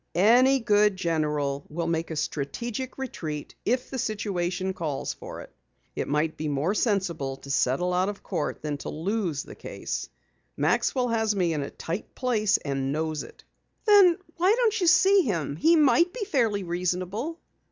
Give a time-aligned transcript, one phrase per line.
[0.15, 5.53] "Any good general will make a strategic retreat if the situation calls for it.
[5.95, 10.09] It might be more sensible to settle out of court than to lose the case.
[10.57, 13.43] Maxwell has me in a tight place and knows it."
[13.85, 15.55] "Then why don't you see him?
[15.55, 17.39] He might be fairly reasonable."